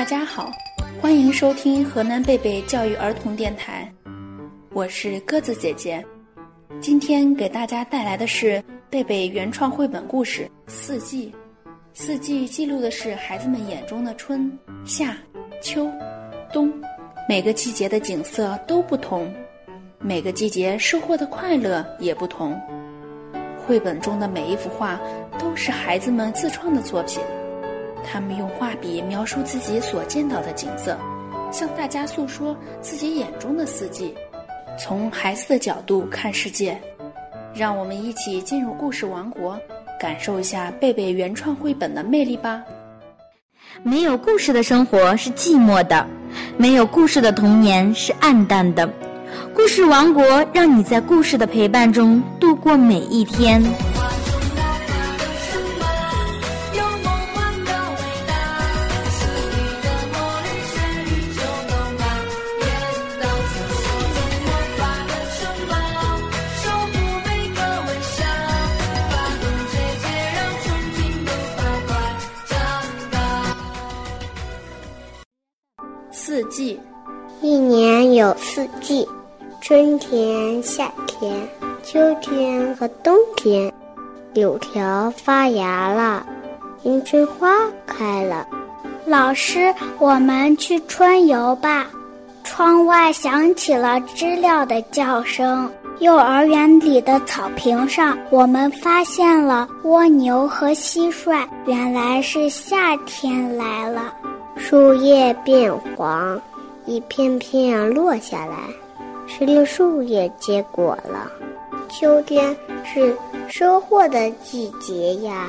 [0.00, 0.50] 大家好，
[0.98, 3.86] 欢迎收听河南贝贝教育儿童电台，
[4.72, 6.02] 我是鸽子姐姐。
[6.80, 11.30] 今天给大家带来的是贝贝原创绘本故事《四季》。
[11.92, 14.50] 四季记录的是孩子们眼中的春
[14.86, 15.14] 夏
[15.62, 15.86] 秋
[16.50, 16.72] 冬，
[17.28, 19.30] 每个季节的景色都不同，
[19.98, 22.58] 每个季节收获的快乐也不同。
[23.66, 24.98] 绘本中的每一幅画
[25.38, 27.20] 都是孩子们自创的作品。
[28.04, 30.96] 他们用画笔描述自己所见到的景色，
[31.50, 34.14] 向大家诉说自己眼中的四季，
[34.78, 36.80] 从孩子的角度看世界。
[37.52, 39.58] 让我们一起进入故事王国，
[39.98, 42.62] 感受一下贝贝原创绘本的魅力吧。
[43.82, 46.06] 没有故事的生活是寂寞的，
[46.56, 48.88] 没有故事的童年是暗淡的。
[49.52, 53.62] 故事王国让你在故事的陪伴中度过每一天。
[76.40, 76.80] 四季，
[77.42, 79.06] 一年有四季，
[79.60, 81.46] 春天、夏天、
[81.82, 83.70] 秋天和冬天。
[84.32, 86.26] 柳条发芽了，
[86.84, 87.50] 迎春花
[87.86, 88.48] 开了。
[89.04, 91.86] 老师，我们去春游吧。
[92.42, 95.70] 窗外响起了知了的叫声。
[95.98, 101.46] 幼儿园里的草坪上，我们发现了蜗牛和蟋蟀。
[101.66, 104.14] 原来是夏天来了。
[104.60, 106.38] 树叶变黄，
[106.84, 108.56] 一片片落下来，
[109.26, 111.28] 石榴树也结果了。
[111.88, 112.54] 秋天
[112.84, 113.16] 是
[113.48, 115.48] 收获的季节呀！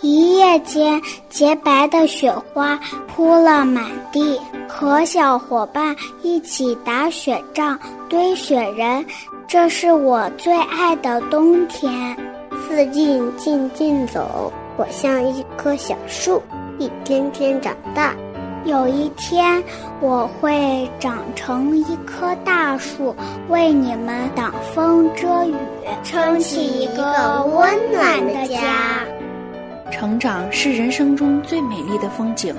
[0.00, 9.04] 一夜间，洁白的雪花铺了满地，和小伙伴一起打雪仗、堆雪人，
[9.46, 12.16] 这是我最爱的冬天。
[12.66, 16.42] 四季静静走，我像一棵小树。
[16.78, 18.14] 一天天长大，
[18.64, 19.62] 有一天
[20.00, 23.14] 我会长成一棵大树，
[23.48, 25.54] 为你们挡风遮雨，
[26.02, 29.04] 撑起一个温暖的家。
[29.90, 32.54] 成长是人生中最美丽的风景。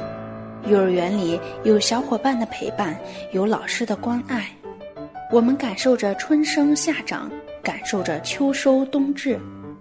[0.68, 2.98] 幼儿园里有小伙伴的陪伴，
[3.34, 4.46] 有老师的关爱，
[5.32, 7.30] 我们感受着春生夏长，
[7.62, 9.40] 感受着秋收冬至，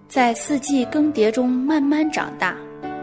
[0.09, 2.55] 在四季更迭中慢慢长大。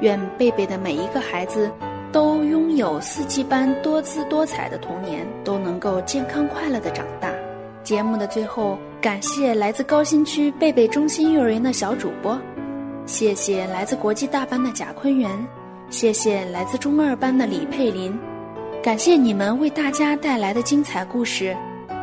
[0.01, 1.71] 愿贝贝的每一个孩子
[2.11, 7.31] 都拥有四季般多姿多彩的童年，都能够健康快乐的长大。
[7.83, 12.39] 节目的最后，感谢来自高新区贝贝中心幼儿园的小主播，
[13.05, 15.29] 谢谢来自国际大班的贾坤元，
[15.89, 18.17] 谢谢来自中二班的李佩林，
[18.83, 21.55] 感谢你们为大家带来的精彩故事。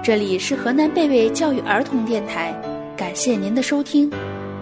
[0.02, 2.54] 这里是河南贝贝教育儿童电台，
[2.96, 4.10] 感谢您的收听，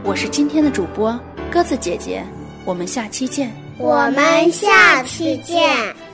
[0.02, 1.18] 我是今天的主播
[1.50, 2.24] 鸽子姐姐。
[2.66, 3.50] 我们下期见。
[3.78, 6.05] 我们下期见。